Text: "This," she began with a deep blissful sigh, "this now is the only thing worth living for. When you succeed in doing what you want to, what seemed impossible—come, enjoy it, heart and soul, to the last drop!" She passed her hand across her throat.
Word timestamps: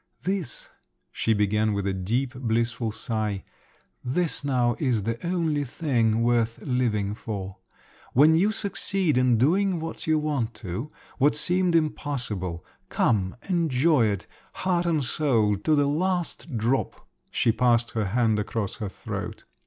"This," 0.23 0.71
she 1.11 1.33
began 1.35 1.73
with 1.73 1.85
a 1.85 1.93
deep 1.93 2.33
blissful 2.33 2.91
sigh, 2.91 3.43
"this 4.03 4.43
now 4.43 4.75
is 4.79 5.03
the 5.03 5.23
only 5.23 5.63
thing 5.63 6.23
worth 6.23 6.57
living 6.63 7.13
for. 7.13 7.57
When 8.13 8.33
you 8.33 8.51
succeed 8.51 9.15
in 9.15 9.37
doing 9.37 9.79
what 9.79 10.07
you 10.07 10.17
want 10.17 10.55
to, 10.55 10.89
what 11.19 11.35
seemed 11.35 11.75
impossible—come, 11.75 13.35
enjoy 13.47 14.07
it, 14.07 14.25
heart 14.53 14.87
and 14.87 15.03
soul, 15.05 15.55
to 15.57 15.75
the 15.75 15.87
last 15.87 16.57
drop!" 16.57 17.07
She 17.29 17.51
passed 17.51 17.91
her 17.91 18.05
hand 18.05 18.39
across 18.39 18.77
her 18.77 18.89
throat. 18.89 19.45